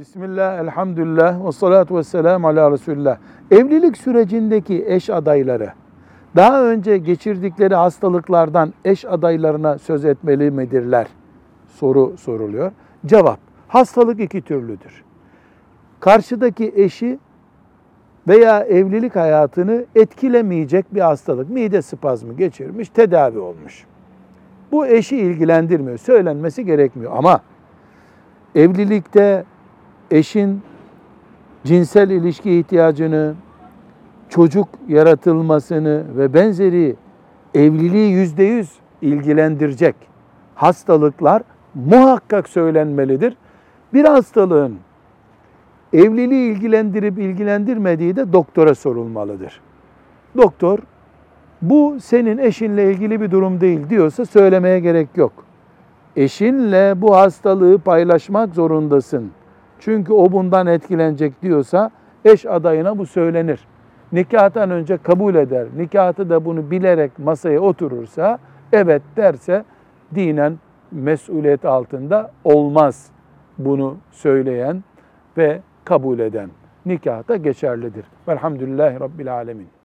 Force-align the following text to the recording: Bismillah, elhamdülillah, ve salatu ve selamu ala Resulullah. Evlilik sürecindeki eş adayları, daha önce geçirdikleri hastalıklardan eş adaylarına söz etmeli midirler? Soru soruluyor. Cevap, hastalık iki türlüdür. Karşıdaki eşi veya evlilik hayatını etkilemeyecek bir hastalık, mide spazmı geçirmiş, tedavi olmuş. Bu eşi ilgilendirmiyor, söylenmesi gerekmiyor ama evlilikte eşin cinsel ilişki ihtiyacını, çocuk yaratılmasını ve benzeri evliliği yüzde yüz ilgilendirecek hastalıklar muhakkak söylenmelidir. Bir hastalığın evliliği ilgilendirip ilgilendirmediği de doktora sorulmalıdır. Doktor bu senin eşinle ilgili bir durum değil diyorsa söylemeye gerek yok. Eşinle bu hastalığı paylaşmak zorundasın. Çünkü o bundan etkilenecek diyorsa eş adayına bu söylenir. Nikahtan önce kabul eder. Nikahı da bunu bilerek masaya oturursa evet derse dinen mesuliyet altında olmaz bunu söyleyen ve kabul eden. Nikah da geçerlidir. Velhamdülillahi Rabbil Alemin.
Bismillah, 0.00 0.58
elhamdülillah, 0.58 1.46
ve 1.46 1.52
salatu 1.52 1.96
ve 1.96 2.04
selamu 2.04 2.48
ala 2.48 2.70
Resulullah. 2.70 3.18
Evlilik 3.50 3.96
sürecindeki 3.96 4.84
eş 4.86 5.10
adayları, 5.10 5.72
daha 6.36 6.64
önce 6.64 6.98
geçirdikleri 6.98 7.74
hastalıklardan 7.74 8.72
eş 8.84 9.04
adaylarına 9.04 9.78
söz 9.78 10.04
etmeli 10.04 10.50
midirler? 10.50 11.06
Soru 11.68 12.16
soruluyor. 12.16 12.72
Cevap, 13.06 13.38
hastalık 13.68 14.20
iki 14.20 14.42
türlüdür. 14.42 15.04
Karşıdaki 16.00 16.72
eşi 16.76 17.18
veya 18.28 18.60
evlilik 18.60 19.16
hayatını 19.16 19.84
etkilemeyecek 19.94 20.94
bir 20.94 21.00
hastalık, 21.00 21.50
mide 21.50 21.82
spazmı 21.82 22.34
geçirmiş, 22.34 22.88
tedavi 22.88 23.38
olmuş. 23.38 23.84
Bu 24.72 24.86
eşi 24.86 25.16
ilgilendirmiyor, 25.16 25.98
söylenmesi 25.98 26.64
gerekmiyor 26.64 27.12
ama 27.14 27.40
evlilikte 28.54 29.44
eşin 30.10 30.62
cinsel 31.64 32.10
ilişki 32.10 32.58
ihtiyacını, 32.58 33.34
çocuk 34.28 34.68
yaratılmasını 34.88 36.04
ve 36.16 36.34
benzeri 36.34 36.96
evliliği 37.54 38.12
yüzde 38.12 38.42
yüz 38.42 38.72
ilgilendirecek 39.02 39.96
hastalıklar 40.54 41.42
muhakkak 41.74 42.48
söylenmelidir. 42.48 43.36
Bir 43.94 44.04
hastalığın 44.04 44.76
evliliği 45.92 46.52
ilgilendirip 46.52 47.18
ilgilendirmediği 47.18 48.16
de 48.16 48.32
doktora 48.32 48.74
sorulmalıdır. 48.74 49.60
Doktor 50.36 50.78
bu 51.62 51.96
senin 52.00 52.38
eşinle 52.38 52.92
ilgili 52.92 53.20
bir 53.20 53.30
durum 53.30 53.60
değil 53.60 53.90
diyorsa 53.90 54.24
söylemeye 54.24 54.80
gerek 54.80 55.08
yok. 55.16 55.32
Eşinle 56.16 57.02
bu 57.02 57.16
hastalığı 57.16 57.78
paylaşmak 57.78 58.54
zorundasın. 58.54 59.30
Çünkü 59.80 60.12
o 60.12 60.32
bundan 60.32 60.66
etkilenecek 60.66 61.42
diyorsa 61.42 61.90
eş 62.24 62.46
adayına 62.46 62.98
bu 62.98 63.06
söylenir. 63.06 63.60
Nikahtan 64.12 64.70
önce 64.70 64.96
kabul 64.96 65.34
eder. 65.34 65.66
Nikahı 65.76 66.30
da 66.30 66.44
bunu 66.44 66.70
bilerek 66.70 67.18
masaya 67.18 67.60
oturursa 67.60 68.38
evet 68.72 69.02
derse 69.16 69.64
dinen 70.14 70.58
mesuliyet 70.92 71.64
altında 71.64 72.30
olmaz 72.44 73.10
bunu 73.58 73.96
söyleyen 74.10 74.84
ve 75.36 75.60
kabul 75.84 76.18
eden. 76.18 76.50
Nikah 76.86 77.28
da 77.28 77.36
geçerlidir. 77.36 78.04
Velhamdülillahi 78.28 79.00
Rabbil 79.00 79.34
Alemin. 79.34 79.68